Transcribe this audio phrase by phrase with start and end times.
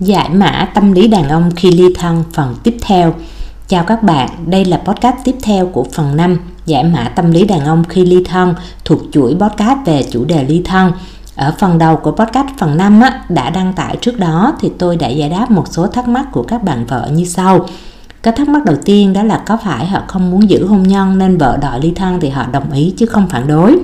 [0.00, 3.14] Giải mã tâm lý đàn ông khi ly thân phần tiếp theo.
[3.68, 7.30] Chào các bạn, đây là podcast tiếp theo của phần 5 Giải dạ mã tâm
[7.30, 10.92] lý đàn ông khi ly thân thuộc chuỗi podcast về chủ đề ly thân.
[11.36, 14.96] Ở phần đầu của podcast phần 5 á, đã đăng tải trước đó thì tôi
[14.96, 17.66] đã giải đáp một số thắc mắc của các bạn vợ như sau.
[18.22, 21.18] Cái thắc mắc đầu tiên đó là có phải họ không muốn giữ hôn nhân
[21.18, 23.78] nên vợ đòi ly thân thì họ đồng ý chứ không phản đối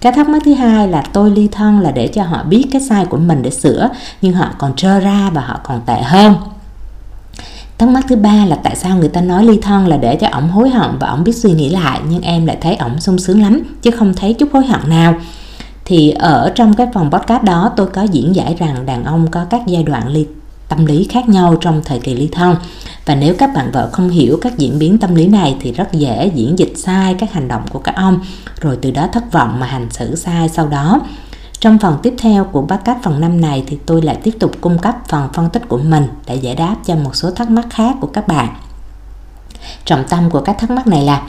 [0.00, 2.80] cái thắc mắc thứ hai là tôi ly thân là để cho họ biết cái
[2.80, 3.88] sai của mình để sửa,
[4.22, 6.34] nhưng họ còn trơ ra và họ còn tệ hơn.
[7.78, 10.28] Thắc mắc thứ ba là tại sao người ta nói ly thân là để cho
[10.32, 13.18] ổng hối hận và ổng biết suy nghĩ lại, nhưng em lại thấy ổng sung
[13.18, 15.14] sướng lắm, chứ không thấy chút hối hận nào.
[15.84, 19.44] Thì ở trong cái phòng podcast đó, tôi có diễn giải rằng đàn ông có
[19.50, 20.26] các giai đoạn ly
[20.68, 22.56] tâm lý khác nhau trong thời kỳ ly thân
[23.06, 25.92] và nếu các bạn vợ không hiểu các diễn biến tâm lý này thì rất
[25.92, 28.20] dễ diễn dịch sai các hành động của các ông,
[28.60, 31.00] rồi từ đó thất vọng mà hành xử sai sau đó
[31.60, 34.78] trong phần tiếp theo của podcast phần 5 này thì tôi lại tiếp tục cung
[34.78, 37.96] cấp phần phân tích của mình để giải đáp cho một số thắc mắc khác
[38.00, 38.48] của các bạn.
[39.84, 41.22] Trọng tâm của các thắc mắc này là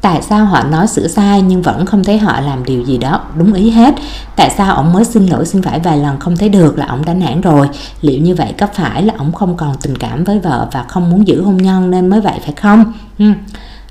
[0.00, 3.20] tại sao họ nói sửa sai nhưng vẫn không thấy họ làm điều gì đó
[3.38, 3.94] đúng ý hết?
[4.36, 7.04] Tại sao ông mới xin lỗi xin phải vài lần không thấy được là ông
[7.04, 7.68] đã nản rồi?
[8.00, 11.10] Liệu như vậy có phải là ông không còn tình cảm với vợ và không
[11.10, 12.92] muốn giữ hôn nhân nên mới vậy phải không?
[13.18, 13.24] Ừ.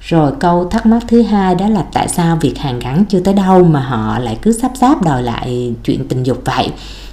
[0.01, 3.33] rồi câu thắc mắc thứ hai đó là tại sao việc hàng gắn chưa tới
[3.33, 6.71] đâu mà họ lại cứ sắp sáp đòi lại chuyện tình dục vậy?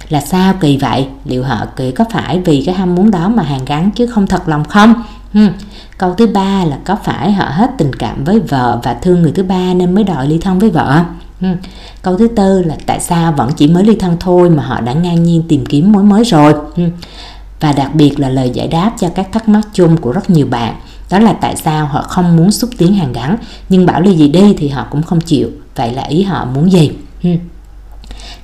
[0.09, 1.07] Là sao kỳ vậy?
[1.25, 4.27] Liệu họ kỳ có phải vì cái ham muốn đó mà hàng gắn chứ không
[4.27, 4.93] thật lòng không?
[5.35, 5.49] Hmm.
[5.97, 9.31] câu thứ ba là có phải họ hết tình cảm với vợ và thương người
[9.31, 11.01] thứ ba nên mới đòi ly thân với vợ
[11.39, 11.55] Hmm.
[12.01, 14.93] câu thứ tư là tại sao vẫn chỉ mới ly thân thôi mà họ đã
[14.93, 16.89] ngang nhiên tìm kiếm mối mới rồi Hmm.
[17.59, 20.47] và đặc biệt là lời giải đáp cho các thắc mắc chung của rất nhiều
[20.49, 20.75] bạn,
[21.11, 23.37] đó là tại sao họ không muốn xúc tiến hàng gắn,
[23.69, 26.71] nhưng bảo ly gì đi thì họ cũng không chịu, vậy là ý họ muốn
[26.71, 26.91] gì
[27.21, 27.37] Hmm.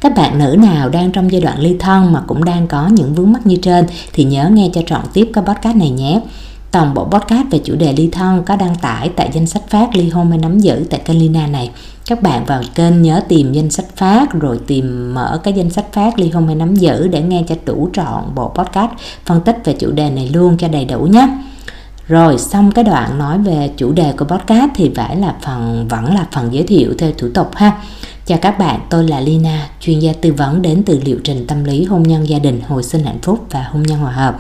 [0.02, 3.14] Các bạn nữ nào đang trong giai đoạn ly thân mà cũng đang có những
[3.16, 6.22] vướng mắc như trên thì nhớ nghe cho trọn tiếp cái podcast này nhé.
[6.72, 9.96] Toàn bộ podcast về chủ đề ly thân có đăng tải tại danh sách phát
[9.96, 11.72] ly hôn hay nắm giữ tại kênh Lina này.
[12.06, 15.94] Các bạn vào kênh nhớ tìm danh sách phát rồi tìm mở cái danh sách
[15.94, 18.92] phát ly hôn hay nắm giữ để nghe cho đủ trọn bộ podcast
[19.26, 21.28] phân tích về chủ đề này luôn cho đầy đủ nhé.
[22.08, 26.14] Rồi xong cái đoạn nói về chủ đề của podcast thì phải là phần vẫn
[26.14, 27.82] là phần giới thiệu theo thủ tục ha.
[28.26, 31.64] Chào các bạn, tôi là Lina, chuyên gia tư vấn đến từ liệu trình tâm
[31.64, 34.40] lý hôn nhân gia đình, hồi sinh hạnh phúc và hôn nhân hòa hợp.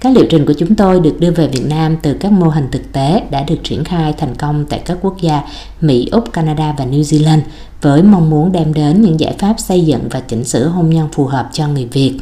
[0.00, 2.68] Các liệu trình của chúng tôi được đưa về Việt Nam từ các mô hình
[2.72, 5.42] thực tế đã được triển khai thành công tại các quốc gia
[5.80, 7.40] Mỹ, Úc, Canada và New Zealand
[7.82, 11.08] với mong muốn đem đến những giải pháp xây dựng và chỉnh sửa hôn nhân
[11.12, 12.18] phù hợp cho người Việt.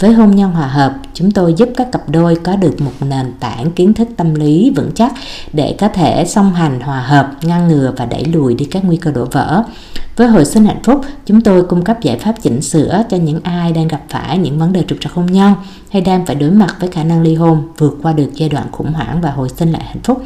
[0.00, 3.32] Với hôn nhân hòa hợp, chúng tôi giúp các cặp đôi có được một nền
[3.40, 5.12] tảng kiến thức tâm lý vững chắc
[5.52, 8.96] để có thể song hành hòa hợp, ngăn ngừa và đẩy lùi đi các nguy
[8.96, 9.62] cơ đổ vỡ.
[10.16, 13.40] Với hồi sinh hạnh phúc, chúng tôi cung cấp giải pháp chỉnh sửa cho những
[13.42, 15.54] ai đang gặp phải những vấn đề trục trặc hôn nhân
[15.90, 18.66] hay đang phải đối mặt với khả năng ly hôn, vượt qua được giai đoạn
[18.72, 20.22] khủng hoảng và hồi sinh lại hạnh phúc.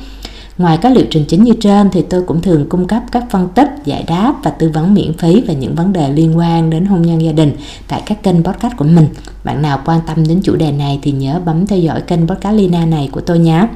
[0.58, 3.48] Ngoài các liệu trình chính như trên thì tôi cũng thường cung cấp các phân
[3.48, 6.86] tích, giải đáp và tư vấn miễn phí về những vấn đề liên quan đến
[6.86, 7.56] hôn nhân gia đình
[7.88, 9.08] tại các kênh podcast của mình.
[9.44, 12.56] Bạn nào quan tâm đến chủ đề này thì nhớ bấm theo dõi kênh podcast
[12.56, 13.66] Lina này của tôi nhé.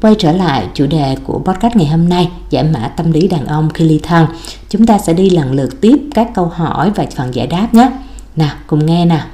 [0.00, 3.46] Quay trở lại chủ đề của podcast ngày hôm nay, giải mã tâm lý đàn
[3.46, 4.26] ông khi ly thân.
[4.68, 7.90] Chúng ta sẽ đi lần lượt tiếp các câu hỏi và phần giải đáp nhé.
[8.36, 9.26] Nào, cùng nghe nào.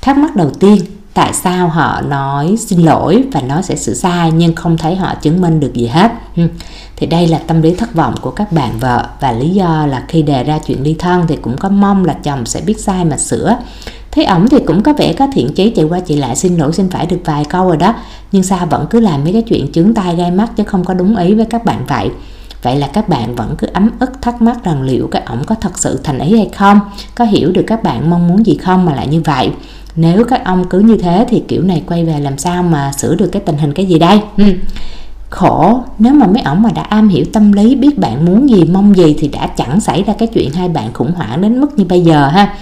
[0.00, 0.78] Thắc mắc đầu tiên,
[1.18, 5.14] tại sao họ nói xin lỗi và nói sẽ sửa sai nhưng không thấy họ
[5.14, 6.10] chứng minh được gì hết.
[6.36, 6.42] Ừ.
[6.96, 10.04] Thì đây là tâm lý thất vọng của các bạn vợ và lý do là
[10.08, 13.04] khi đề ra chuyện ly thân thì cũng có mong là chồng sẽ biết sai
[13.04, 13.56] mà sửa.
[14.10, 16.72] Thấy ổng thì cũng có vẻ có thiện chí chạy qua chạy lại xin lỗi
[16.72, 17.94] xin phải được vài câu rồi đó,
[18.32, 20.94] nhưng sao vẫn cứ làm mấy cái chuyện chướng tai gai mắt chứ không có
[20.94, 22.10] đúng ý với các bạn vậy?
[22.62, 25.54] Vậy là các bạn vẫn cứ ấm ức thắc mắc rằng liệu cái ổng có
[25.54, 26.80] thật sự thành ý hay không?
[27.14, 29.50] Có hiểu được các bạn mong muốn gì không mà lại như vậy?
[29.98, 33.14] Nếu các ông cứ như thế thì kiểu này quay về làm sao mà sửa
[33.14, 34.20] được cái tình hình cái gì đây?
[34.36, 34.44] Ừ.
[35.30, 38.64] khổ nếu mà mấy ổng mà đã am hiểu tâm lý biết bạn muốn gì
[38.64, 41.78] mong gì thì đã chẳng xảy ra cái chuyện hai bạn khủng hoảng đến mức
[41.78, 42.54] như bây giờ ha.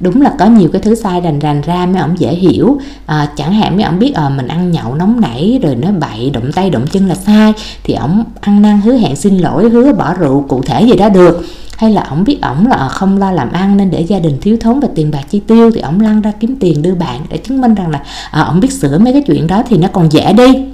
[0.00, 2.78] Đúng là có nhiều cái thứ sai rành rành ra mấy ổng dễ hiểu.
[3.06, 5.90] À, chẳng hạn mấy ổng biết ờ à, mình ăn nhậu nóng nảy rồi nó
[5.90, 7.52] bậy động tay động chân là sai
[7.84, 11.08] thì ổng ăn năn hứa hẹn xin lỗi hứa bỏ rượu cụ thể gì đó
[11.08, 11.44] được
[11.76, 14.56] hay là ổng biết ổng là không lo làm ăn nên để gia đình thiếu
[14.60, 17.36] thốn về tiền bạc chi tiêu thì ổng lăn ra kiếm tiền đưa bạn để
[17.36, 20.12] chứng minh rằng là à, ổng biết sửa mấy cái chuyện đó thì nó còn
[20.12, 20.64] dễ đi.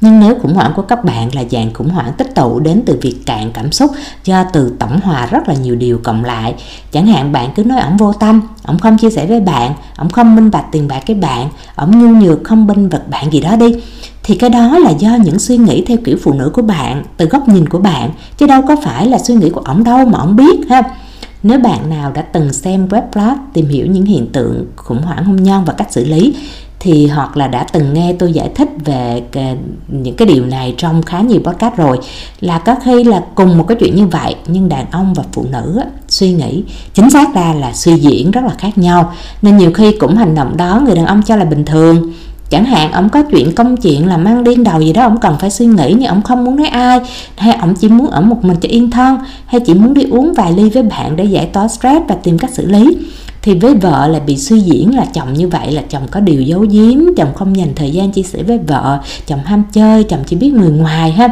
[0.00, 2.98] Nhưng nếu khủng hoảng của các bạn là dạng khủng hoảng tích tụ đến từ
[3.02, 3.90] việc cạn cảm xúc
[4.24, 6.54] do từ tổng hòa rất là nhiều điều cộng lại.
[6.92, 10.10] Chẳng hạn bạn cứ nói ổng vô tâm ổng không chia sẻ với bạn ổng
[10.10, 13.40] không minh bạch tiền bạc cái bạn ổng nhu nhược không binh vật bạn gì
[13.40, 13.74] đó đi
[14.22, 17.26] thì cái đó là do những suy nghĩ theo kiểu phụ nữ của bạn, từ
[17.26, 20.18] góc nhìn của bạn, chứ đâu có phải là suy nghĩ của ổng đâu mà
[20.18, 20.82] ổng biết, ha?
[21.42, 25.36] Nếu bạn nào đã từng xem webblog tìm hiểu những hiện tượng khủng hoảng hôn
[25.36, 26.34] nhân và cách xử lý,
[26.80, 29.22] thì hoặc là đã từng nghe tôi giải thích về
[29.88, 31.98] những cái điều này trong khá nhiều podcast rồi,
[32.40, 35.46] là có khi là cùng một cái chuyện như vậy, nhưng đàn ông và phụ
[35.52, 36.64] nữ suy nghĩ
[36.94, 39.12] chính xác ra là suy diễn rất là khác nhau.
[39.42, 42.12] Nên nhiều khi cũng hành động đó người đàn ông cho là bình thường
[42.50, 45.36] chẳng hạn ông có chuyện công chuyện làm ăn điên đầu gì đó ông cần
[45.38, 47.00] phải suy nghĩ nhưng ông không muốn nói ai,
[47.36, 50.34] hay ông chỉ muốn ở một mình cho yên thân, hay chỉ muốn đi uống
[50.34, 52.98] vài ly với bạn để giải tỏa stress và tìm cách xử lý.
[53.42, 56.42] Thì với vợ là bị suy diễn là chồng như vậy, là chồng có điều
[56.42, 60.20] giấu giếm, chồng không dành thời gian chia sẻ với vợ, chồng ham chơi, chồng
[60.26, 61.28] chỉ biết người ngoài ha.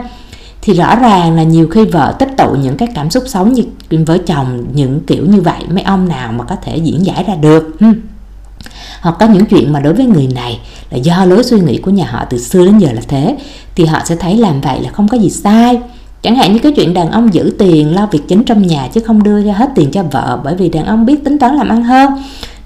[0.62, 3.64] Thì rõ ràng là nhiều khi vợ tích tụ những cái cảm xúc xấu như
[4.06, 7.34] với chồng, những kiểu như vậy, mấy ông nào mà có thể diễn giải ra
[7.34, 7.76] được
[9.00, 10.60] hoặc có những chuyện mà đối với người này
[10.90, 13.36] là do lối suy nghĩ của nhà họ từ xưa đến giờ là thế,
[13.74, 15.80] thì họ sẽ thấy làm vậy là không có gì sai.
[16.22, 19.00] Chẳng hạn như cái chuyện đàn ông giữ tiền, lo việc chính trong nhà chứ
[19.00, 21.68] không đưa ra hết tiền cho vợ bởi vì đàn ông biết tính toán làm
[21.68, 22.10] ăn hơn.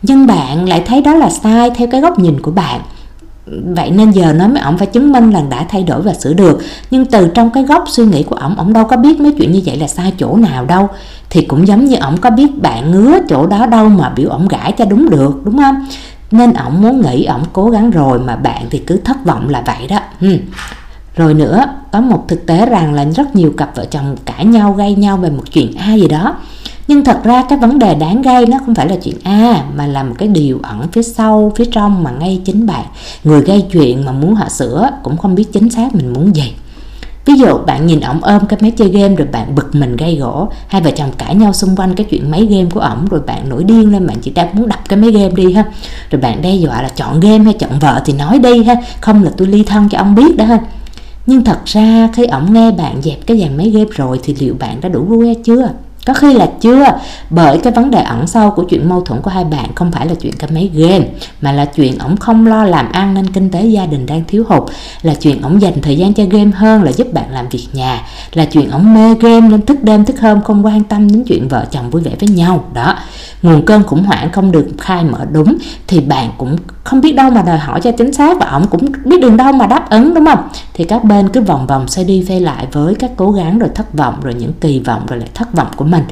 [0.03, 2.81] Nhưng bạn lại thấy đó là sai theo cái góc nhìn của bạn.
[3.75, 6.33] Vậy nên giờ nói với ổng phải chứng minh là đã thay đổi và sửa
[6.33, 6.63] được.
[6.91, 9.53] Nhưng từ trong cái góc suy nghĩ của ổng ổng đâu có biết mấy chuyện
[9.53, 10.89] như vậy là sai chỗ nào đâu.
[11.31, 14.49] Thì cũng giống như ổng có biết bạn ngứa chỗ đó đâu mà biểu ổng
[14.49, 15.87] gãi cho đúng được, đúng không?
[16.33, 19.63] Nên ổng muốn nghĩ ổng cố gắng rồi mà bạn thì cứ thất vọng là
[19.67, 19.99] vậy đó.
[20.21, 20.39] Ừ.
[21.17, 24.73] rồi nữa, có một thực tế rằng là rất nhiều cặp vợ chồng cãi nhau,
[24.73, 26.37] gây nhau về một chuyện A gì đó.
[26.89, 29.87] Nhưng thật ra cái vấn đề đáng gây nó không phải là chuyện A, mà
[29.87, 32.85] là một cái điều ẩn phía sau, phía trong mà ngay chính bạn.
[33.25, 36.53] Người gây chuyện mà muốn họ sửa cũng không biết chính xác mình muốn gì.
[37.25, 40.17] Ví dụ, bạn nhìn ổng ôm cái máy chơi game rồi bạn bực mình gây
[40.17, 43.21] gỗ, Hai vợ chồng cãi nhau xung quanh cái chuyện máy game của ổng, Rồi
[43.27, 45.65] bạn nổi điên lên, bạn chỉ đang muốn đập cái máy game đi ha
[46.11, 49.23] Rồi bạn đe dọa là chọn game hay chọn vợ thì nói đi ha, Không
[49.23, 50.59] là tôi ly thân cho ông biết đó ha
[51.27, 54.55] Nhưng thật ra, khi ổng nghe bạn dẹp cái dàn máy game rồi Thì liệu
[54.59, 55.69] bạn đã đủ vui e chưa?
[56.07, 56.85] Có khi là chưa,
[57.31, 60.07] bởi cái vấn đề ẩn sâu của chuyện mâu thuẫn của hai bạn không phải
[60.07, 61.07] là chuyện cái máy game,
[61.43, 64.45] mà là chuyện ổng không lo làm ăn nên kinh tế gia đình đang thiếu
[64.49, 64.63] hụt,
[65.03, 68.03] là chuyện ổng dành thời gian cho game hơn là giúp bạn làm việc nhà,
[68.33, 71.49] là chuyện ổng mê game nên thức đêm thức hôm không quan tâm đến chuyện
[71.49, 72.97] vợ chồng vui vẻ với nhau, đó.
[73.43, 75.57] Nguồn cơn khủng hoảng không được khai mở đúng
[75.87, 78.93] thì bạn cũng không biết đâu mà đòi hỏi cho chính xác và ổng cũng
[79.05, 80.39] biết đường đâu mà đáp ứng, đúng không?
[80.75, 83.71] Thì các bên cứ vòng vòng xoay đi xoay lại với các cố gắng rồi
[83.75, 86.03] thất vọng rồi những kỳ vọng rồi lại thất vọng của mình.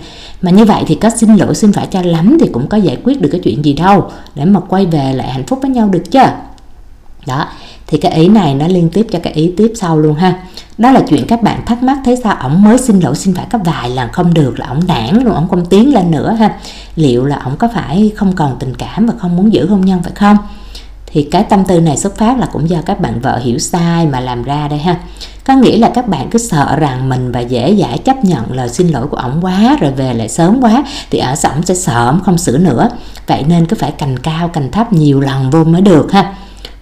[0.43, 2.99] Mà như vậy thì có xin lỗi, xin phải cho lắm thì cũng có giải
[3.05, 5.88] quyết được cái chuyện gì đâu, để mà quay về lại hạnh phúc với nhau
[5.88, 6.23] được chứ.
[7.27, 7.47] Đó,
[7.87, 10.43] thì cái ý này nó liên tiếp cho cái ý tiếp sau luôn ha.
[10.79, 13.47] Đó là chuyện các bạn thắc mắc thấy sao ổng mới xin lỗi, xin phải
[13.53, 16.55] có vài lần không được là ổng nản luôn, ổng không tiến lên nữa ha.
[16.97, 20.03] Liệu là ổng có phải không còn tình cảm và không muốn giữ hôn nhân
[20.03, 20.37] phải không?
[21.12, 24.07] Thì cái tâm tư này xuất phát là cũng do các bạn vợ hiểu sai
[24.07, 24.97] mà làm ra đây ha.
[25.45, 28.69] Có nghĩa là các bạn cứ sợ rằng mình và dễ dãi chấp nhận lời
[28.69, 32.07] xin lỗi của ổng quá rồi về lại sớm quá thì ở ổng sẽ sợ
[32.07, 32.89] ổng không sửa nữa.
[33.27, 36.33] Vậy nên cứ phải cành cao cành thấp nhiều lần vô mới được ha.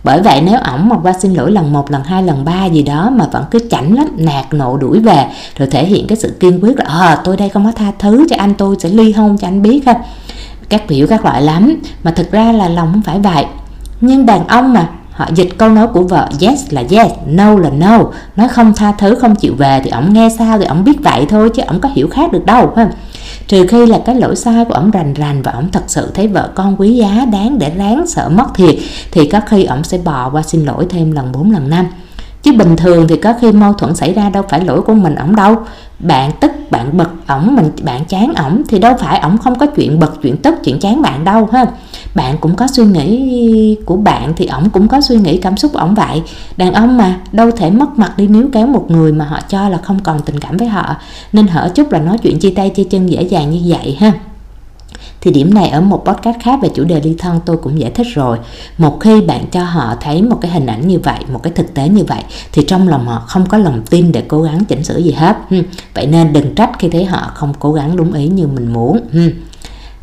[0.05, 2.83] Bởi vậy nếu ổng mà qua xin lỗi lần một lần hai lần ba gì
[2.83, 5.27] đó mà vẫn cứ chảnh lắm nạt nộ đuổi về
[5.59, 8.27] rồi thể hiện cái sự kiên quyết là à, tôi đây không có tha thứ
[8.31, 9.95] cho anh tôi sẽ ly hôn cho anh biết ha.
[10.69, 11.77] Các biểu các loại lắm.
[12.03, 13.45] Mà thực ra là lòng không phải vậy
[14.01, 17.71] nhưng đàn ông mà, họ dịch câu nói của vợ, yes là yes, no là
[17.71, 17.99] no.
[18.37, 21.27] Nói không tha thứ, không chịu về thì ổng nghe sao thì ổng biết vậy
[21.29, 22.91] thôi, chứ ổng có hiểu khác được đâu, ha.
[23.47, 26.29] Trừ khi là cái lỗi sai của ổng rành rành và ổng thật sự thấy
[26.29, 28.77] vợ con quý giá, đáng để ráng sợ mất thiệt,
[29.11, 31.87] thì có khi ổng sẽ bò qua xin lỗi thêm lần 4 lần năm
[32.49, 35.15] chứ bình thường thì có khi mâu thuẫn xảy ra đâu phải lỗi của mình
[35.15, 35.57] ổng đâu.
[35.99, 39.67] Bạn tức, bạn bực ổng, mình, bạn chán ổng thì đâu phải ổng không có
[39.67, 41.67] chuyện bực, chuyện tức, chuyện chán bạn đâu, ha.
[42.15, 45.73] Bạn cũng có suy nghĩ của bạn thì ổng cũng có suy nghĩ cảm xúc
[45.73, 46.23] ổng vậy.
[46.57, 49.69] Đàn ông mà, đâu thể mất mặt đi níu kéo một người mà họ cho
[49.69, 50.97] là không còn tình cảm với họ.
[51.33, 54.13] Nên hở chút là nói chuyện chia tay, chia chân dễ dàng như vậy, ha
[55.21, 57.91] thì điểm này ở một podcast khác về chủ đề ly thân tôi cũng giải
[57.91, 58.39] thích rồi.
[58.79, 61.75] Một khi bạn cho họ thấy một cái hình ảnh như vậy, một cái thực
[61.75, 62.23] tế như vậy,
[62.53, 65.37] thì trong lòng họ không có lòng tin để cố gắng chỉnh sửa gì hết.
[65.95, 69.01] Vậy nên đừng trách khi thấy họ không cố gắng đúng ý như mình muốn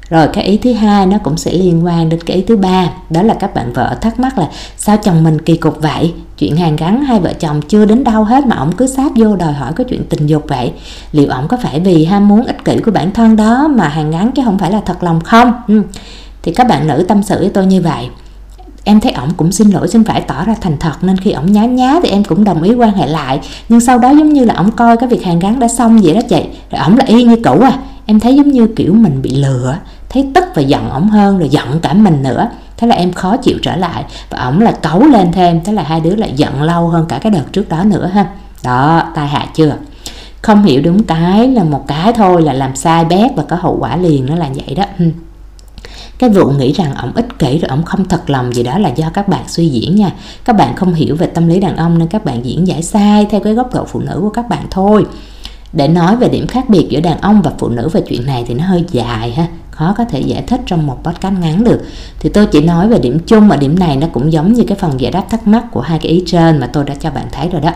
[0.09, 2.89] rồi cái ý thứ hai nó cũng sẽ liên quan đến cái ý thứ ba,
[3.09, 6.13] đó là các bạn vợ thắc mắc là sao chồng mình kỳ cục vậy?
[6.37, 9.35] Chuyện hàng gắn hai vợ chồng chưa đến đâu hết mà ổng cứ sát vô
[9.35, 10.71] đòi hỏi cái chuyện tình dục vậy.
[11.11, 14.11] Liệu ổng có phải vì ham muốn ích kỷ của bản thân đó mà hàng
[14.11, 15.53] gắn chứ không phải là thật lòng không?
[15.67, 15.81] Ừ.
[16.43, 18.09] thì các bạn nữ tâm sự với tôi như vậy.
[18.83, 21.51] Em thấy ổng cũng xin lỗi xin phải tỏ ra thành thật nên khi ổng
[21.51, 23.39] nhá nhá thì em cũng đồng ý quan hệ lại.
[23.69, 26.13] Nhưng sau đó giống như là ổng coi cái việc hàng gắn đã xong vậy
[26.13, 26.43] đó chị.
[26.71, 27.79] Rồi ổng là y như cũ à.
[28.05, 29.77] Em thấy giống như kiểu mình bị lừa
[30.15, 32.49] thấy tức và giận ổng hơn, rồi giận cả mình nữa.
[32.77, 35.63] Thế là em khó chịu trở lại và ổng là cấu lên thêm.
[35.63, 38.25] Thế là hai đứa lại giận lâu hơn cả cái đợt trước đó nữa ha.
[38.63, 39.75] Đó, tai hại chưa?
[40.41, 43.77] Không hiểu đúng cái là một cái thôi là làm sai bét và có hậu
[43.79, 44.83] quả liền nó là vậy đó.
[46.17, 48.89] Cái vụ nghĩ rằng ổng ích kỷ rồi ổng không thật lòng gì đó là
[48.89, 50.11] do các bạn suy diễn nha.
[50.45, 53.27] Các bạn không hiểu về tâm lý đàn ông nên các bạn diễn giải sai
[53.29, 55.05] theo cái góc độ phụ nữ của các bạn thôi.
[55.73, 58.43] Để nói về điểm khác biệt giữa đàn ông và phụ nữ về chuyện này
[58.47, 61.81] thì nó hơi dài ha khó có thể giải thích trong một podcast ngắn được.
[62.19, 64.77] Thì tôi chỉ nói về điểm chung và điểm này nó cũng giống như cái
[64.77, 67.25] phần giải đáp thắc mắc của hai cái ý trên mà tôi đã cho bạn
[67.31, 67.71] thấy rồi đó.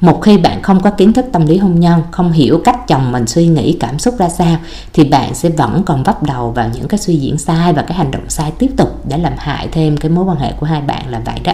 [0.00, 3.12] Một khi bạn không có kiến thức tâm lý hôn nhân, không hiểu cách chồng
[3.12, 4.56] mình suy nghĩ, cảm xúc ra sao,
[4.92, 7.96] thì bạn sẽ vẫn còn vấp đầu vào những cái suy diễn sai và cái
[7.96, 10.80] hành động sai tiếp tục để làm hại thêm cái mối quan hệ của hai
[10.80, 11.52] bạn là vậy đó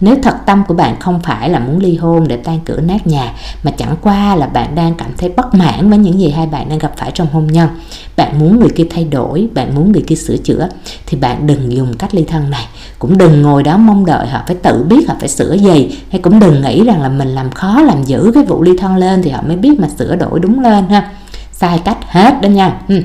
[0.00, 3.06] nếu thật tâm của bạn không phải là muốn ly hôn để tan cửa nát
[3.06, 3.32] nhà,
[3.62, 6.68] mà chẳng qua là bạn đang cảm thấy bất mãn với những gì hai bạn
[6.68, 7.68] đang gặp phải trong hôn nhân.
[8.16, 10.68] Bạn muốn người kia thay đổi, bạn muốn người kia sửa chữa,
[11.06, 12.66] thì bạn đừng dùng cách ly thân này.
[12.98, 16.20] Cũng đừng ngồi đó mong đợi họ phải tự biết họ phải sửa gì, hay
[16.20, 19.22] cũng đừng nghĩ rằng là mình làm khó, làm giữ cái vụ ly thân lên
[19.22, 21.10] thì họ mới biết mà sửa đổi đúng lên ha.
[21.52, 22.80] Sai cách hết đó nha.
[22.88, 23.02] Ừ.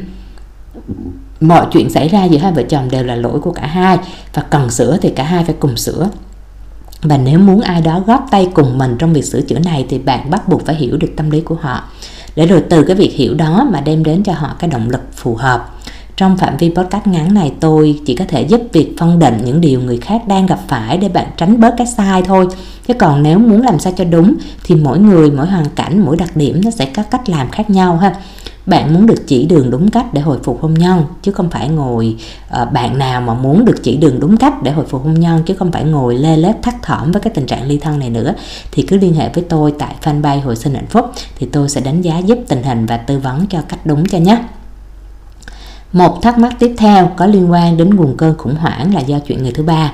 [1.40, 3.98] Mọi chuyện xảy ra giữa hai vợ chồng đều là lỗi của cả hai,
[4.34, 6.10] và cần sửa thì cả hai phải cùng sửa
[7.02, 10.00] và nếu muốn ai đó góp tay cùng mình trong việc sửa chữa này thì
[10.00, 11.84] bạn bắt buộc phải hiểu được tâm lý của họ.
[12.36, 15.02] Để rồi từ cái việc hiểu đó mà đem đến cho họ cái động lực
[15.14, 15.79] phù hợp
[16.20, 19.62] trong phạm vi podcast ngắn này tôi chỉ có thể giúp việc phân định những
[19.62, 22.48] điều người khác đang gặp phải để bạn tránh bớt cái sai thôi.
[22.88, 26.18] Chứ còn nếu muốn làm sao cho đúng thì mỗi người mỗi hoàn cảnh mỗi
[26.18, 28.16] đặc điểm nó sẽ có cách làm khác nhau ha.
[28.66, 31.70] Bạn muốn được chỉ đường đúng cách để hồi phục hôn nhân chứ không phải
[31.70, 32.16] ngồi
[32.62, 35.44] uh, bạn nào mà muốn được chỉ đường đúng cách để hồi phục hôn nhân
[35.46, 38.10] chứ không phải ngồi lê lết thắt thỏm với cái tình trạng ly thân này
[38.10, 38.34] nữa
[38.72, 41.82] thì cứ liên hệ với tôi tại fanpage hồi sinh hạnh phúc thì tôi sẽ
[41.82, 44.38] đánh giá giúp tình hình và tư vấn cho cách đúng cho nhé
[45.94, 49.20] một thắc mắc tiếp theo có liên quan đến nguồn cơn khủng hoảng là do
[49.20, 49.92] chuyện người thứ ba.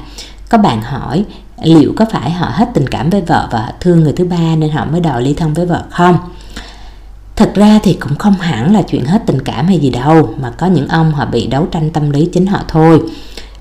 [0.49, 1.25] Có bạn hỏi
[1.63, 4.69] liệu có phải họ hết tình cảm với vợ và thương người thứ ba nên
[4.69, 6.17] họ mới đòi ly thân với vợ không?
[7.35, 10.49] Thật ra thì cũng không hẳn là chuyện hết tình cảm hay gì đâu, Mà
[10.49, 13.01] có những ông họ bị đấu tranh tâm lý chính họ thôi.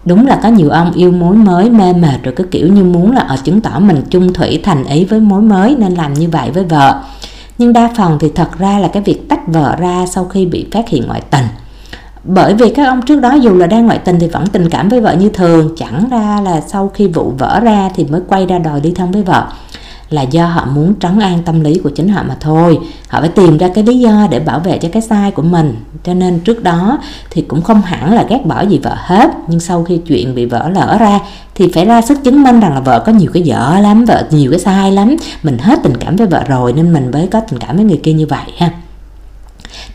[0.05, 3.13] Đúng là có nhiều ông yêu mối mới mê mệt rồi cứ kiểu như muốn
[3.13, 6.29] là ở chứng tỏ mình chung thủy thành ý với mối mới nên làm như
[6.29, 7.03] vậy với vợ.
[7.59, 10.67] Nhưng đa phần thì thật ra là cái việc tách vợ ra sau khi bị
[10.73, 11.45] phát hiện ngoại tình
[12.25, 14.89] bởi vì các ông trước đó dù là đang ngoại tình thì vẫn tình cảm
[14.89, 15.75] với vợ như thường.
[15.77, 19.13] Chẳng ra là sau khi vụ vỡ ra thì mới quay ra đòi ly thân
[19.13, 19.47] với vợ.
[20.11, 22.79] Là do họ muốn trấn an tâm lý của chính họ mà thôi.
[23.09, 25.77] Họ phải tìm ra cái lý do để bảo vệ cho cái sai của mình.
[26.05, 26.99] Cho nên trước đó
[27.31, 29.31] thì cũng không hẳn là ghét bỏ gì vợ hết.
[29.49, 31.21] Nhưng sau khi chuyện bị vỡ lỡ ra
[31.55, 34.25] thì phải ra sức chứng minh rằng là vợ có nhiều cái dở lắm, vợ
[34.31, 35.17] nhiều cái sai lắm.
[35.43, 38.01] Mình hết tình cảm với vợ rồi nên mình mới có tình cảm với người
[38.03, 38.71] kia như vậy ha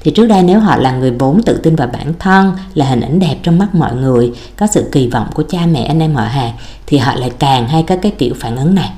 [0.04, 3.02] thì trước đây nếu họ là người vốn tự tin vào bản thân, là hình
[3.02, 6.16] ảnh đẹp trong mắt mọi người, có sự kỳ vọng của cha mẹ anh em
[6.16, 6.54] họ hàng,
[6.88, 8.92] thì họ lại càng hay có cái kiểu phản ứng này.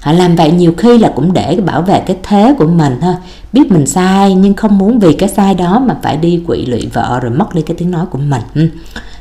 [0.00, 3.14] Họ làm vậy nhiều khi là cũng để bảo vệ cái thế của mình thôi
[3.52, 6.88] biết mình sai nhưng không muốn vì cái sai đó mà phải đi quỵ lụy
[6.92, 8.70] vợ rồi mất đi cái tiếng nói của mình.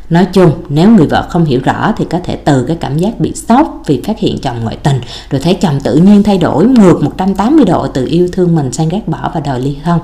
[0.10, 3.20] Nói chung, nếu người vợ không hiểu rõ thì có thể từ cái cảm giác
[3.20, 6.66] bị sốc vì phát hiện chồng ngoại tình, rồi thấy chồng tự nhiên thay đổi
[6.66, 10.00] ngược 180 độ từ yêu thương mình sang ghét bỏ và đòi ly hôn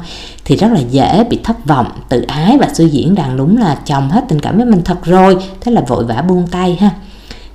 [0.45, 3.75] thì rất là dễ bị thất vọng, tự ái và suy diễn rằng đúng là
[3.85, 6.89] chồng hết tình cảm với mình thật rồi, thế là vội vã buông tay ha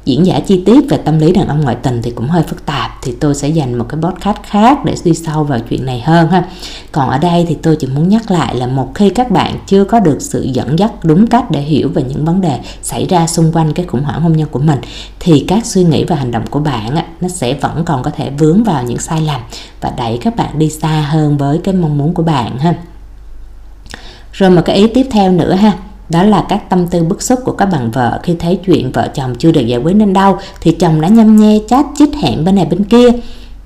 [0.06, 2.66] diễn giả chi tiết về tâm lý đàn ông ngoại tình thì cũng hơi phức
[2.66, 6.00] tạp thì tôi sẽ dành một cái podcast khác để đi sâu vào chuyện này
[6.00, 6.44] hơn ha.
[6.92, 9.84] Còn ở đây thì tôi chỉ muốn nhắc lại là một khi các bạn chưa
[9.84, 13.26] có được sự dẫn dắt đúng cách để hiểu về những vấn đề xảy ra
[13.26, 14.78] xung quanh cái khủng hoảng hôn nhân của mình
[15.20, 18.10] thì các suy nghĩ và hành động của bạn á, nó sẽ vẫn còn có
[18.10, 19.40] thể vướng vào những sai lầm
[19.80, 22.74] và đẩy các bạn đi xa hơn với cái mong muốn của bạn ha.
[24.32, 25.72] Rồi một cái ý tiếp theo nữa ha
[26.08, 28.20] đó là các tâm tư bức xúc của các bạn vợ.
[28.22, 31.36] Khi thấy chuyện vợ chồng chưa được giải quyết nên đâu thì chồng đã nhâm
[31.36, 33.08] nhe chát chít hẹn bên này bên kia.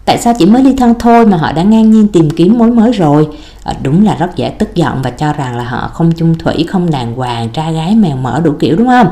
[0.05, 2.71] Tại sao chỉ mới ly thân thôi mà họ đã ngang nhiên tìm kiếm mối
[2.71, 3.29] mới rồi?
[3.65, 6.65] À, đúng là rất dễ tức giận và cho rằng là họ không chung thủy
[6.69, 9.07] không đàng hoàng trai gái mèo mỡ đủ kiểu đúng không?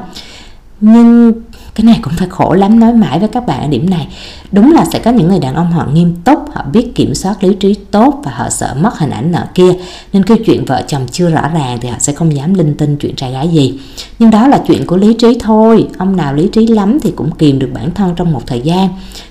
[0.80, 1.32] Nhưng
[1.78, 4.08] cái này cũng phải khổ lắm, nói mãi với các bạn ở điểm này.
[4.52, 7.44] Đúng là sẽ có những người đàn ông họ nghiêm túc, họ biết kiểm soát
[7.44, 9.72] lý trí tốt và họ sợ mất hình ảnh nợ kia.
[10.12, 12.96] Nên khi chuyện vợ chồng chưa rõ ràng thì họ sẽ không dám linh tinh
[12.96, 13.78] chuyện trai gái gì.
[14.18, 15.88] Nhưng đó là chuyện của lý trí thôi.
[15.98, 18.88] Ông nào lý trí lắm thì cũng kìm được bản thân trong một thời gian.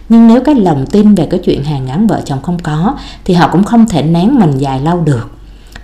[0.10, 3.34] Nhưng nếu cái lòng tin về cái chuyện hàng ngắn vợ chồng không có, thì
[3.34, 5.37] họ cũng không thể nén mình dài lâu được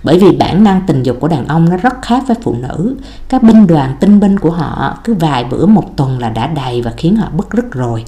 [0.04, 2.96] bởi vì bản năng tình dục của đàn ông nó rất khác với phụ nữ.
[3.28, 6.82] Các binh đoàn, tinh binh của họ cứ vài bữa một tuần là đã đầy
[6.82, 8.04] và khiến họ bất rứt rồi.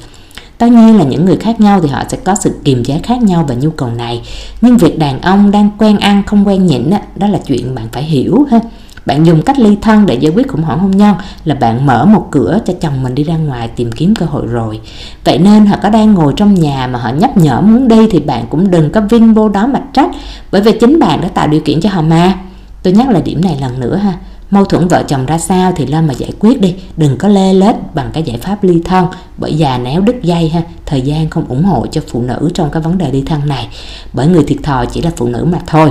[0.58, 3.22] Tất nhiên là những người khác nhau thì họ sẽ có sự kiềm chế khác
[3.22, 4.22] nhau về nhu cầu này.
[4.60, 8.02] Nhưng việc đàn ông đang quen ăn, không quen nhịn đó là chuyện bạn phải
[8.02, 8.60] hiểu ha
[9.06, 12.04] bạn dùng cách ly thân để giải quyết khủng hoảng hôn nhân là bạn mở
[12.04, 14.80] một cửa cho chồng mình đi ra ngoài tìm kiếm cơ hội rồi.
[15.24, 18.20] Vậy nên họ có đang ngồi trong nhà mà họ nhấp nhở muốn đi thì
[18.20, 20.10] bạn cũng đừng có vinh vô đó mà trách,
[20.52, 22.34] bởi vì chính bạn đã tạo điều kiện cho họ mà.
[22.82, 24.12] Tôi nhắc lại điểm này lần nữa ha.
[24.50, 27.54] Mâu thuẫn vợ chồng ra sao thì lo mà giải quyết đi, đừng có lê
[27.54, 29.06] lết bằng cái giải pháp ly thân,
[29.38, 30.62] bởi già néo đứt dây ha.
[30.86, 33.68] Thời gian không ủng hộ cho phụ nữ trong cái vấn đề ly thân này,
[34.12, 35.90] bởi người thiệt thòi chỉ là phụ nữ mà thôi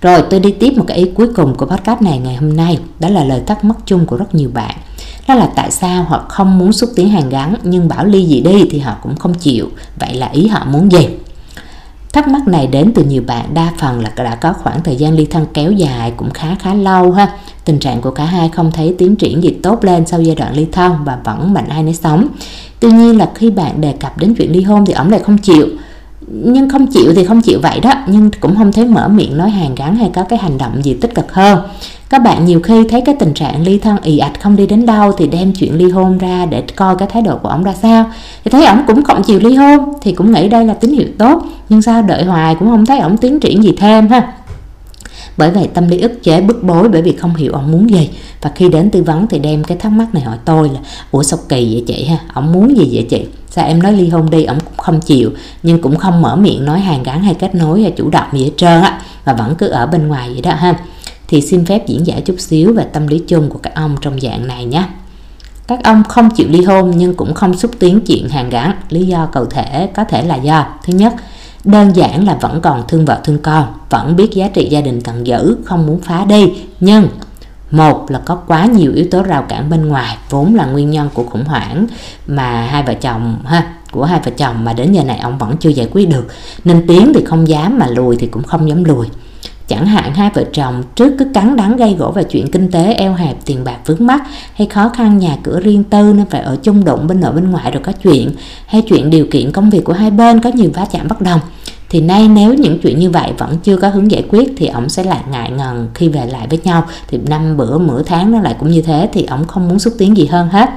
[0.00, 2.78] rồi, tôi đi tiếp một cái ý cuối cùng của podcast này ngày hôm nay
[3.00, 4.76] đó là lời thắc mắc chung của rất nhiều bạn
[5.28, 8.40] đó là tại sao họ không muốn xúc tiến hàng gắn, nhưng bảo ly gì
[8.40, 11.08] đi thì họ cũng không chịu vậy là ý họ muốn gì
[12.12, 15.14] Thắc mắc này đến từ nhiều bạn, đa phần là đã có khoảng thời gian
[15.14, 17.32] ly thân kéo dài, cũng khá khá lâu ha.
[17.64, 20.54] Tình trạng của cả hai không thấy tiến triển gì tốt lên sau giai đoạn
[20.54, 22.28] ly thân và vẫn mạnh ai nấy sống.
[22.80, 25.38] Tuy nhiên là khi bạn đề cập đến chuyện ly hôn thì ổng lại không
[25.38, 25.68] chịu.
[26.32, 29.50] Nhưng không chịu thì không chịu vậy đó, nhưng cũng không thấy mở miệng nói
[29.50, 31.58] hàng gắn hay có cái hành động gì tích cực hơn.
[32.10, 34.86] Các bạn nhiều khi thấy cái tình trạng ly thân ì ạch không đi đến
[34.86, 37.74] đâu thì đem chuyện ly hôn ra để coi cái thái độ của ông ra
[37.82, 38.10] sao.
[38.44, 41.08] Thì thấy ổng cũng không chịu ly hôn thì cũng nghĩ đây là tín hiệu
[41.18, 41.42] tốt.
[41.68, 44.32] Nhưng sao đợi hoài cũng không thấy ổng tiến triển gì thêm ha.
[45.36, 48.10] Bởi vậy tâm lý ức chế bức bối bởi vì không hiểu ông muốn gì.
[48.42, 51.22] Và khi đến tư vấn thì đem cái thắc mắc này hỏi tôi là ủa
[51.22, 52.18] sao kỳ vậy chị ha?
[52.32, 53.24] Ông muốn gì vậy chị?
[53.50, 56.64] Sao em nói ly hôn đi ông cũng không chịu nhưng cũng không mở miệng
[56.64, 59.54] nói hàng gắn hay kết nối hay chủ động gì hết trơn á và vẫn
[59.54, 60.74] cứ ở bên ngoài vậy đó ha
[61.30, 64.20] thì xin phép diễn giải chút xíu về tâm lý chung của các ông trong
[64.20, 64.84] dạng này nhé.
[65.66, 68.72] Các ông không chịu ly hôn nhưng cũng không xúc tiến chuyện hàng gắn.
[68.88, 71.14] Lý do cầu thể có thể là do Thứ nhất,
[71.64, 75.00] đơn giản là vẫn còn thương vợ thương con, vẫn biết giá trị gia đình
[75.00, 76.52] cần giữ, không muốn phá đi.
[76.80, 77.08] Nhưng
[77.70, 81.08] một là có quá nhiều yếu tố rào cản bên ngoài, vốn là nguyên nhân
[81.14, 81.86] của khủng hoảng
[82.26, 85.56] mà hai vợ chồng, ha, của hai vợ chồng mà đến giờ này ông vẫn
[85.56, 86.26] chưa giải quyết được.
[86.64, 89.06] Nên tiến thì không dám mà lùi thì cũng không dám lùi.
[89.68, 92.92] Chẳng hạn hai vợ chồng trước cứ cắn đắng gây gỗ về chuyện kinh tế,
[92.92, 94.22] eo hẹp, tiền bạc vướng mắt
[94.54, 97.50] hay khó khăn nhà cửa riêng tư nên phải ở chung đụng bên nội bên
[97.50, 98.32] ngoại rồi có chuyện,
[98.66, 101.40] hay chuyện điều kiện công việc của hai bên có nhiều va chạm bất đồng
[101.90, 104.88] thì nay nếu những chuyện như vậy vẫn chưa có hướng giải quyết thì ông
[104.88, 106.86] sẽ lại ngại ngần khi về lại với nhau.
[107.08, 109.94] Thì năm bữa nửa tháng nó lại cũng như thế thì ông không muốn xúc
[109.98, 110.70] tiến gì hơn hết.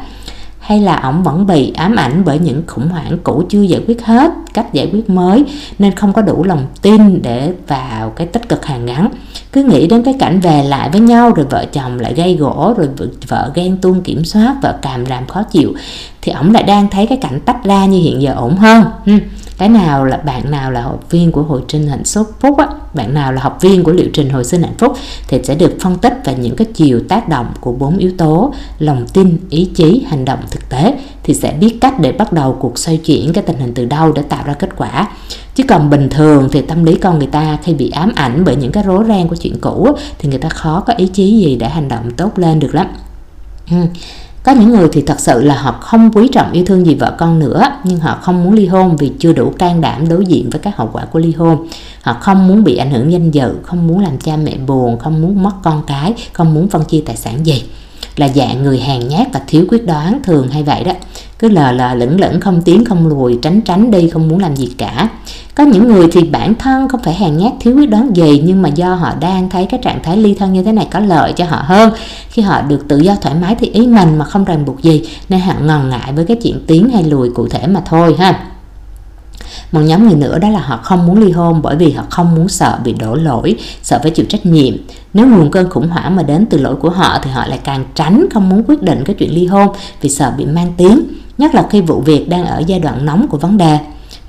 [0.60, 4.06] Hay là ổng vẫn bị ám ảnh bởi những khủng hoảng cũ chưa giải quyết
[4.06, 5.46] hết, cách giải quyết mới,
[5.80, 9.10] nên không có đủ lòng tin để vào cái tích cực hàng ngắn
[9.52, 12.74] cứ nghĩ đến cái cảnh về lại với nhau, rồi vợ chồng lại gây gỗ,
[12.78, 12.88] rồi
[13.28, 15.74] vợ ghen tuông kiểm soát, vợ càm ràm khó chịu,
[16.22, 18.84] thì ổng lại đang thấy cái cảnh tách ra như hiện giờ ổn hơn
[19.58, 22.04] cái nào là, bạn nào là học viên của hội trình hạnh
[22.40, 24.94] phúc á, bạn nào là học viên của liệu trình hồi sinh hạnh phúc
[25.28, 28.54] thì sẽ được phân tích về những cái chiều tác động của bốn yếu tố,
[28.80, 32.58] lòng tin, ý chí, hành động thực tế, thì sẽ biết cách để bắt đầu
[32.60, 35.08] cuộc xoay chuyển cái tình hình từ đâu để tạo ra kết quả.
[35.56, 38.56] Chứ còn bình thường thì tâm lý con người ta khi bị ám ảnh bởi
[38.56, 39.88] những cái rối ren của chuyện cũ
[40.20, 42.88] thì người ta khó có ý chí gì để hành động tốt lên được lắm.
[43.72, 43.78] Ừ
[44.44, 47.16] có những người thì thật sự là họ không quý trọng yêu thương gì vợ
[47.18, 50.50] con nữa, nhưng họ không muốn ly hôn vì chưa đủ can đảm đối diện
[50.50, 51.68] với các hậu quả của ly hôn.
[52.02, 55.22] Họ không muốn bị ảnh hưởng danh dự, không muốn làm cha mẹ buồn, không
[55.22, 57.64] muốn mất con cái, không muốn phân chia tài sản gì
[58.16, 60.92] là dạng người hèn nhát và thiếu quyết đoán thường hay vậy đó.
[61.40, 64.56] Cứ lờ lờ lững lững không tiến, không lùi, tránh tránh đi, không muốn làm
[64.56, 65.10] gì cả.
[65.56, 68.62] Có những người thì bản thân không phải hèn nhát, thiếu quyết đoán gì, nhưng
[68.62, 71.34] mà do họ đang thấy cái trạng thái ly thân như thế này có lợi
[71.34, 71.92] cho họ hơn.
[72.30, 75.04] Khi họ được tự do thoải mái thì ý mình mà không ràng buộc gì,
[75.30, 78.53] nên họ ngần ngại với cái chuyện tiến hay lùi cụ thể mà thôi ha
[79.72, 82.36] một nhóm người nữa đó là họ không muốn ly hôn bởi vì họ không
[82.36, 84.74] muốn sợ bị đổ lỗi, sợ phải chịu trách nhiệm.
[85.14, 87.86] Nếu nguồn cơn khủng hoảng mà đến từ lỗi của họ thì họ lại càng
[87.96, 89.68] tránh không muốn quyết định cái chuyện ly hôn
[90.02, 91.04] vì sợ bị mang tiếng,
[91.38, 93.80] nhất là khi vụ việc đang ở giai đoạn nóng của vấn đề.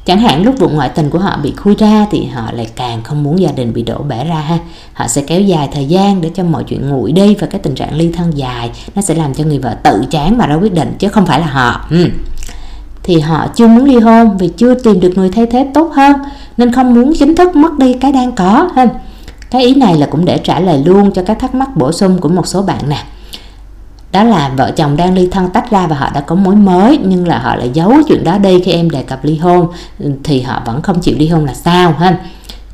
[0.07, 3.03] Chẳng hạn lúc vụ ngoại tình của họ bị khui ra thì họ lại càng
[3.03, 4.59] không muốn gia đình bị đổ bể ra ha.
[4.93, 7.75] Họ sẽ kéo dài thời gian để cho mọi chuyện nguội đi và cái tình
[7.75, 10.73] trạng ly thân dài nó sẽ làm cho người vợ tự chán mà ra quyết
[10.73, 11.87] định chứ không phải là họ.
[11.91, 12.09] Ừ
[13.05, 16.17] thì họ chưa muốn ly hôn vì chưa tìm được người thay thế tốt hơn,
[16.57, 18.87] nên không muốn chính thức mất đi cái đang có, ha.
[19.51, 22.19] Cái ý này là cũng để trả lời luôn cho các thắc mắc bổ sung
[22.19, 23.05] của một số bạn nè.
[24.13, 26.99] Đó là vợ chồng đang ly thân tách ra và họ đã có mối mới,
[27.05, 29.67] nhưng là họ lại giấu chuyện đó đi khi em đề cập ly hôn,
[30.25, 32.19] thì họ vẫn không chịu ly hôn là sao, ha.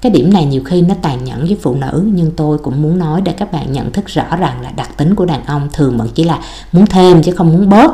[0.00, 2.98] Cái điểm này nhiều khi nó tàn nhẫn với phụ nữ, nhưng tôi cũng muốn
[2.98, 5.98] nói để các bạn nhận thức rõ rằng là đặc tính của đàn ông thường
[5.98, 6.38] vẫn chỉ là
[6.72, 7.90] muốn thêm chứ không muốn bớt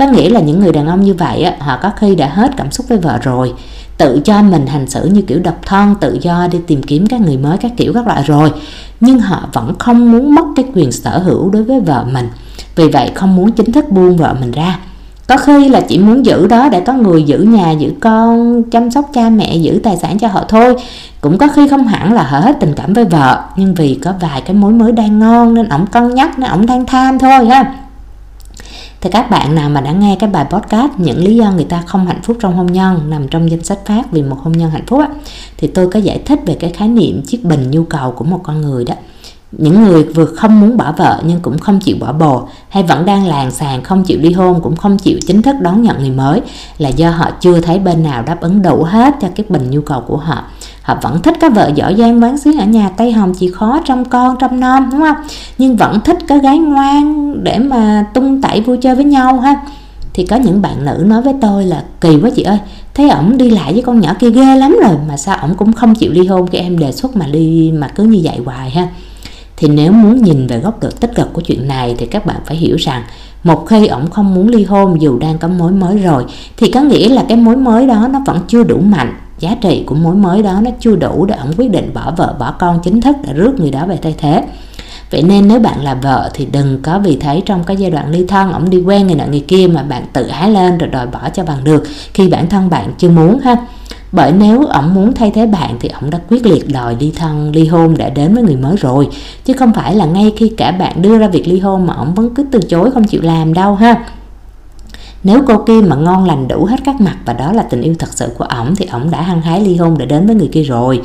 [0.00, 2.70] có nghĩa là những người đàn ông như vậy họ có khi đã hết cảm
[2.70, 3.52] xúc với vợ rồi.
[3.98, 7.20] Tự cho mình hành xử như kiểu độc thân, tự do đi tìm kiếm các
[7.20, 8.52] người mới, các kiểu các loại rồi.
[9.00, 12.28] Nhưng họ vẫn không muốn mất cái quyền sở hữu đối với vợ mình.
[12.76, 14.78] Vì vậy không muốn chính thức buông vợ mình ra.
[15.28, 18.90] Có khi là chỉ muốn giữ đó để có người giữ nhà, giữ con, chăm
[18.90, 20.76] sóc cha mẹ, giữ tài sản cho họ thôi.
[21.20, 24.12] Cũng có khi không hẳn là họ hết tình cảm với vợ, nhưng vì có
[24.20, 27.46] vài cái mối mới đang ngon nên ổng cân nhắc, nên ổng đang tham thôi
[27.46, 27.74] ha
[29.00, 31.82] thì các bạn nào mà đã nghe cái bài podcast những lý do người ta
[31.86, 34.70] không hạnh phúc trong hôn nhân nằm trong danh sách phát vì một hôn nhân
[34.70, 35.08] hạnh phúc á,
[35.56, 38.40] thì tôi có giải thích về cái khái niệm chiếc bình nhu cầu của một
[38.42, 38.94] con người đó
[39.52, 43.06] những người vừa không muốn bỏ vợ nhưng cũng không chịu bỏ bồ, hay vẫn
[43.06, 46.10] đang làng sàng, không chịu ly hôn, cũng không chịu chính thức đón nhận người
[46.10, 46.40] mới,
[46.78, 49.80] là do họ chưa thấy bên nào đáp ứng đủ hết cho cái bình nhu
[49.80, 50.44] cầu của họ.
[50.82, 53.80] Họ vẫn thích cái vợ giỏi giang bán xuyến ở nhà tay hồng chỉ khó
[53.84, 55.16] trong con trong non đúng không?
[55.58, 59.60] Nhưng vẫn thích cái gái ngoan để mà tung tẩy vui chơi với nhau ha.
[60.14, 62.58] Thì có những bạn nữ nói với tôi là kỳ quá chị ơi
[62.94, 65.72] thấy ổng đi lại với con nhỏ kia ghê lắm rồi, mà sao ổng cũng
[65.72, 68.70] không chịu ly hôn khi em đề xuất mà ly, mà cứ như vậy hoài
[68.70, 68.88] ha
[69.60, 72.36] thì nếu muốn nhìn về góc độ tích cực của chuyện này thì các bạn
[72.46, 73.02] phải hiểu rằng
[73.44, 76.24] một khi ổng không muốn ly hôn dù đang có mối mới rồi,
[76.56, 79.14] thì có nghĩa là cái mối mới đó nó vẫn chưa đủ mạnh.
[79.38, 82.34] Giá trị của mối mới đó nó chưa đủ để ổng quyết định bỏ vợ,
[82.38, 84.44] bỏ con chính thức để rước người đó về thay thế.
[85.10, 88.10] Vậy nên nếu bạn là vợ thì đừng có vì thấy trong cái giai đoạn
[88.10, 90.88] ly thân ổng đi quen người nọ người kia mà bạn tự ái lên rồi
[90.88, 91.82] đòi bỏ cho bằng được
[92.14, 93.56] khi bản thân bạn chưa muốn ha
[94.12, 97.52] bởi nếu ổng muốn thay thế bạn thì ổng đã quyết liệt đòi ly thân,
[97.54, 99.08] ly hôn để đến với người mới rồi.
[99.44, 102.14] Chứ không phải là ngay khi cả bạn đưa ra việc ly hôn mà ổng
[102.14, 104.04] vẫn cứ từ chối không chịu làm đâu ha.
[105.24, 107.94] Nếu cô kia mà ngon lành đủ hết các mặt và đó là tình yêu
[107.98, 110.48] thật sự của ổng thì ổng đã hăng hái ly hôn để đến với người
[110.52, 111.02] kia rồi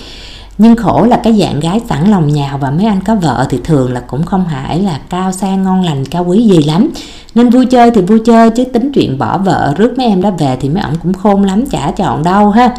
[0.57, 3.59] nhưng khổ là cái dạng gái sẵn lòng nhào và mấy anh có vợ thì
[3.63, 6.89] thường là cũng không phải là cao sang, ngon lành, cao quý gì lắm.
[7.35, 10.31] Nên vui chơi thì vui chơi, chứ tính chuyện bỏ vợ rước mấy em đó
[10.31, 12.75] về thì mấy ổng cũng khôn lắm, chả chọn đâu ha.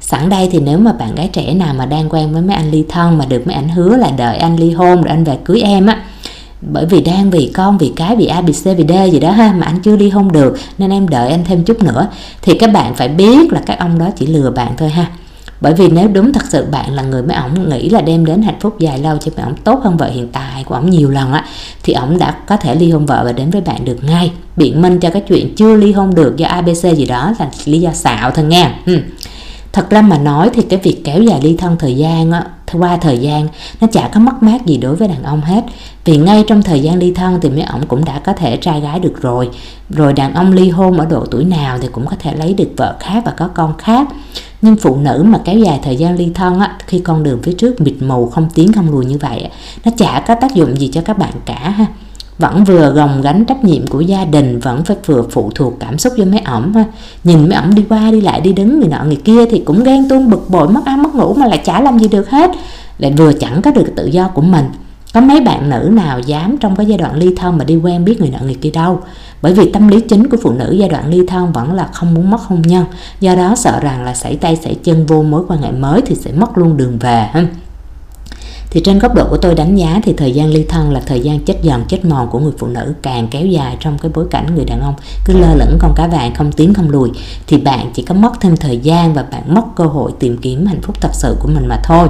[0.00, 2.70] Sẵn đây thì nếu mà bạn gái trẻ nào mà đang quen với mấy anh
[2.70, 5.38] ly thân mà được mấy anh hứa là đợi anh ly hôn rồi anh về
[5.44, 6.02] cưới em á.
[6.72, 9.30] Bởi vì đang vì con, vì cái, vì a vì c, vì d gì đó
[9.30, 12.08] ha, mà anh chưa ly hôn được, nên em đợi anh thêm chút nữa.
[12.42, 15.06] Thì các bạn phải biết là các ông đó chỉ lừa bạn thôi ha
[15.60, 18.42] bởi vì nếu đúng thật sự bạn là người mấy ổng nghĩ là đem đến
[18.42, 21.10] hạnh phúc dài lâu cho mấy ổng tốt hơn vợ hiện tại của ổng nhiều
[21.10, 21.44] lần á,
[21.82, 24.32] thì ổng đã có thể ly hôn vợ và đến với bạn được ngay.
[24.56, 27.80] Biện minh cho cái chuyện chưa ly hôn được do abc gì đó là lý
[27.80, 28.70] do xạo thôi nghe.
[28.86, 29.00] Ừ
[29.76, 32.96] thật ra mà nói thì cái việc kéo dài ly thân thời gian á qua
[32.96, 33.48] thời gian
[33.80, 35.64] nó chả có mất mát gì đối với đàn ông hết.
[36.04, 38.80] Vì ngay trong thời gian ly thân thì mấy ổng cũng đã có thể trai
[38.80, 39.50] gái được rồi.
[39.90, 42.70] Rồi đàn ông ly hôn ở độ tuổi nào thì cũng có thể lấy được
[42.76, 44.08] vợ khác và có con khác.
[44.62, 47.52] Nhưng phụ nữ mà kéo dài thời gian ly thân á, khi con đường phía
[47.52, 49.48] trước mịt mù không tiến không lùi như vậy
[49.84, 51.86] nó chả có tác dụng gì cho các bạn cả ha
[52.38, 55.98] vẫn vừa gồng gánh trách nhiệm của gia đình, vẫn phải vừa phụ thuộc cảm
[55.98, 56.84] xúc với mấy ổng ha.
[57.24, 59.84] Nhìn mấy ổng đi qua đi lại, đi đứng người nọ người kia thì cũng
[59.84, 62.50] ghen tuông, bực bội, mất ăn mất ngủ mà lại chả làm gì được hết.
[62.98, 64.64] Lại vừa chẳng có được tự do của mình.
[65.14, 68.04] Có mấy bạn nữ nào dám trong cái giai đoạn ly thân mà đi quen
[68.04, 69.00] biết người nọ người kia đâu?
[69.42, 72.14] Bởi vì tâm lý chính của phụ nữ giai đoạn ly thân vẫn là không
[72.14, 72.84] muốn mất hôn nhân.
[73.20, 76.14] Do đó sợ rằng là sảy tay sảy chân vô mối quan hệ mới thì
[76.14, 77.46] sẽ mất luôn đường về ha
[78.70, 81.20] thì trên góc độ của tôi đánh giá thì thời gian ly thân là thời
[81.20, 84.26] gian chết dần chết mòn của người phụ nữ càng kéo dài trong cái bối
[84.30, 87.10] cảnh người đàn ông cứ lơ lửng con cá vàng không tiến không lùi
[87.46, 90.66] thì bạn chỉ có mất thêm thời gian và bạn mất cơ hội tìm kiếm
[90.66, 92.08] hạnh phúc thật sự của mình mà thôi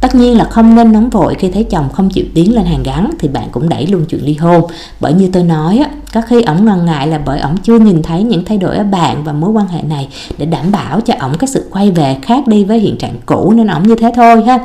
[0.00, 2.82] Tất nhiên là không nên nóng vội khi thấy chồng không chịu tiến lên hàng
[2.82, 4.62] gắn thì bạn cũng đẩy luôn chuyện ly hôn.
[5.00, 8.02] Bởi như tôi nói á, có khi ổng ngần ngại là bởi ổng chưa nhìn
[8.02, 11.14] thấy những thay đổi ở bạn và mối quan hệ này để đảm bảo cho
[11.20, 14.12] ổng cái sự quay về khác đi với hiện trạng cũ nên ổng như thế
[14.16, 14.58] thôi ha.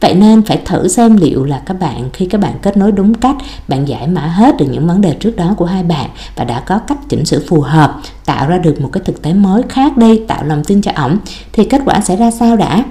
[0.00, 3.14] Vậy nên phải thử xem liệu là các bạn khi các bạn kết nối đúng
[3.14, 3.36] cách,
[3.68, 6.60] bạn giải mã hết được những vấn đề trước đó của hai bạn và đã
[6.60, 9.96] có cách chỉnh sửa phù hợp, tạo ra được một cái thực tế mới khác
[9.96, 11.18] đi, tạo lòng tin cho ổng
[11.52, 12.84] thì kết quả sẽ ra sao đã?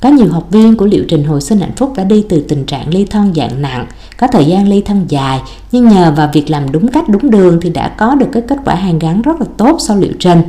[0.00, 2.64] Có nhiều học viên của liệu trình hồi sinh hạnh phúc đã đi từ tình
[2.64, 3.86] trạng ly thân dạng nặng,
[4.18, 5.40] có thời gian ly thân dài,
[5.72, 8.58] nhưng nhờ vào việc làm đúng cách đúng đường thì đã có được cái kết
[8.64, 10.42] quả hàn gắn rất là tốt sau liệu trình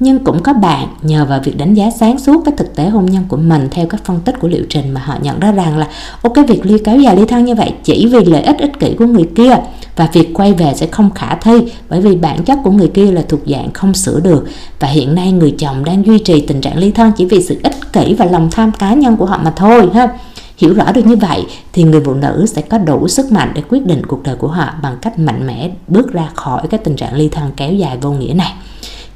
[0.00, 3.06] nhưng cũng có bạn nhờ vào việc đánh giá sáng suốt cái thực tế hôn
[3.06, 5.78] nhân của mình theo các phân tích của liệu trình mà họ nhận ra rằng
[5.78, 5.88] là
[6.22, 8.94] ok việc ly kéo dài ly thân như vậy chỉ vì lợi ích ích kỷ
[8.98, 9.56] của người kia
[9.96, 11.52] và việc quay về sẽ không khả thi
[11.88, 14.48] bởi vì bản chất của người kia là thuộc dạng không sửa được
[14.80, 17.60] và hiện nay người chồng đang duy trì tình trạng ly thân chỉ vì sự
[17.62, 20.08] ích kỷ và lòng tham cá nhân của họ mà thôi, ha?
[20.56, 23.62] Hiểu rõ được như vậy thì người phụ nữ sẽ có đủ sức mạnh để
[23.68, 26.96] quyết định cuộc đời của họ bằng cách mạnh mẽ bước ra khỏi cái tình
[26.96, 28.52] trạng ly thân kéo dài vô nghĩa này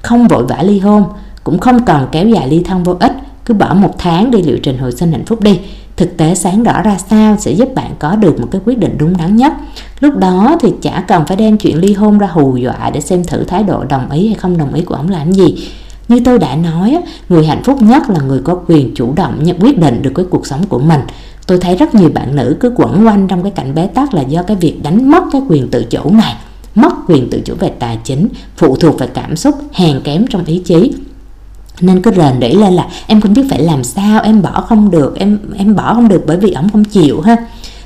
[0.02, 1.04] không vội vã ly hôn,
[1.44, 3.12] cũng không cần kéo dài ly thân vô ích,
[3.44, 5.60] cứ bỏ một tháng đi liệu trình hồi sinh hạnh phúc đi.
[5.96, 8.98] Thực tế sáng rõ ra sao sẽ giúp bạn có được một cái quyết định
[8.98, 9.52] đúng đắn nhất.
[10.00, 13.24] Lúc đó thì chả cần phải đem chuyện ly hôn ra hù dọa để xem
[13.24, 15.68] thử thái độ đồng ý hay không đồng ý của ông làm gì.
[16.08, 19.58] Như tôi đã nói người hạnh phúc nhất là người có quyền chủ động nhận
[19.60, 21.00] quyết định được cái cuộc sống của mình.
[21.46, 24.22] Tôi thấy rất nhiều bạn nữ cứ quẩn quanh trong cái cảnh bế tắc là
[24.22, 26.34] do cái việc đánh mất cái quyền tự chủ này
[26.74, 30.44] mất quyền tự chủ về tài chính phụ thuộc về cảm xúc hèn kém trong
[30.44, 30.92] ý chí
[31.80, 34.90] nên cứ rền rĩ lên là em không biết phải làm sao em bỏ không
[34.90, 37.36] được em em bỏ không được bởi vì ổng không chịu ha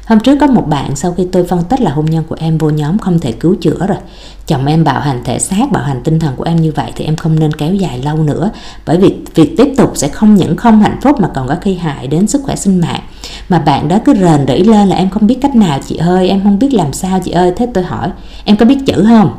[0.07, 2.59] Hôm trước có một bạn sau khi tôi phân tích là hôn nhân của em
[2.59, 3.99] vô nhóm không thể cứu chữa rồi.
[4.47, 7.05] Chồng em bạo hành thể xác, bạo hành tinh thần của em như vậy thì
[7.05, 8.51] em không nên kéo dài lâu nữa.
[8.87, 11.75] Bởi vì việc tiếp tục sẽ không những không hạnh phúc mà còn có khi
[11.75, 13.01] hại đến sức khỏe sinh mạng.
[13.49, 16.29] Mà bạn đó cứ rền rỉ lên là em không biết cách nào chị ơi,
[16.29, 17.53] em không biết làm sao chị ơi.
[17.57, 18.11] Thế tôi hỏi,
[18.45, 19.31] em có biết chữ không?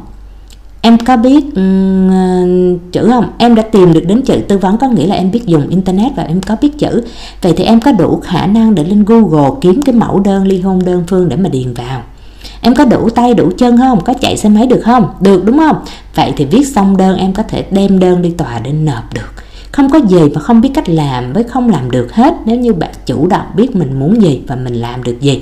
[0.86, 3.30] em có biết um, chữ không?
[3.38, 6.16] Em đã tìm được đến chữ tư vấn có nghĩa là em biết dùng internet
[6.16, 7.04] và em có biết chữ.
[7.42, 10.62] Vậy thì em có đủ khả năng để lên google kiếm cái mẫu đơn ly
[10.62, 12.04] hôn đơn phương để mà điền vào.
[12.62, 14.04] Em có đủ tay đủ chân không?
[14.04, 15.08] Có chạy xe máy được không?
[15.20, 15.78] Được đúng không?
[16.16, 19.45] Vậy thì viết xong đơn em có thể đem đơn đi tòa để nộp được
[19.76, 22.74] không có gì mà không biết cách làm với không làm được hết nếu như
[22.74, 25.42] bạn chủ động biết mình muốn gì và mình làm được gì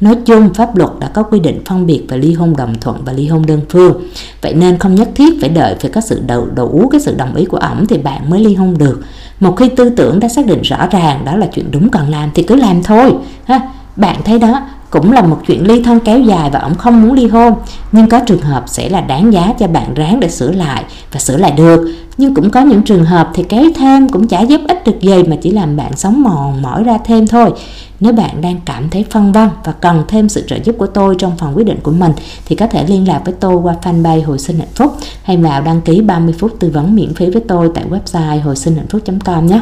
[0.00, 3.04] Nói chung, pháp luật đã có quy định phân biệt về ly hôn đồng thuận
[3.04, 4.02] và ly hôn đơn phương.
[4.42, 7.34] Vậy nên không nhất thiết phải đợi phải có sự đủ, đủ cái sự đồng
[7.34, 9.00] ý của ổng thì bạn mới ly hôn được.
[9.40, 12.30] Một khi tư tưởng đã xác định rõ ràng đó là chuyện đúng cần làm
[12.34, 13.14] thì cứ làm thôi.
[13.44, 13.60] Ha,
[13.96, 17.12] bạn thấy đó, cũng là một chuyện ly thân kéo dài và ông không muốn
[17.12, 17.54] ly hôn.
[17.92, 21.20] Nhưng có trường hợp sẽ là đáng giá cho bạn ráng để sửa lại và
[21.20, 21.94] sửa lại được.
[22.18, 25.22] Nhưng cũng có những trường hợp thì kéo thêm cũng chả giúp ích được gì
[25.22, 27.52] mà chỉ làm bạn sống mòn mỏi ra thêm thôi.
[28.00, 31.14] Nếu bạn đang cảm thấy phân vân và cần thêm sự trợ giúp của tôi
[31.18, 32.12] trong phần quyết định của mình,
[32.46, 35.62] thì có thể liên lạc với tôi qua fanpage Hồi sinh hạnh phúc hay vào
[35.62, 38.88] đăng ký 30 phút tư vấn miễn phí với tôi tại website hồi sinh hạnh
[38.90, 39.60] phúc.com nhé.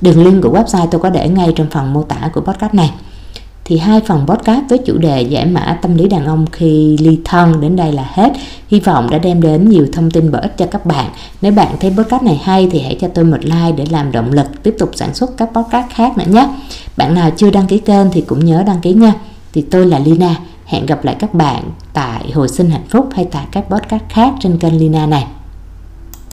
[0.00, 2.90] Đường link của website tôi có để ngay trong phần mô tả của podcast này
[3.64, 7.18] thì hai phần podcast với chủ đề giải mã tâm lý đàn ông khi ly
[7.24, 8.32] thân đến đây là hết.
[8.68, 11.10] Hy vọng đã đem đến nhiều thông tin bổ ích cho các bạn.
[11.42, 14.32] Nếu bạn thấy podcast này hay thì hãy cho tôi một like để làm động
[14.32, 16.48] lực tiếp tục sản xuất các podcast khác nữa nhé.
[16.96, 19.12] Bạn nào chưa đăng ký kênh thì cũng nhớ đăng ký nha.
[19.52, 20.36] Thì tôi là Lina.
[20.64, 24.34] Hẹn gặp lại các bạn tại hồi sinh hạnh phúc hay tại các podcast khác
[24.40, 25.26] trên kênh Lina này.